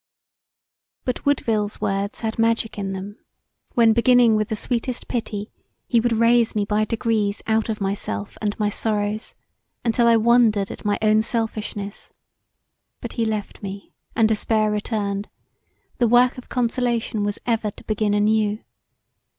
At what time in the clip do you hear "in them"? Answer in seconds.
2.79-3.19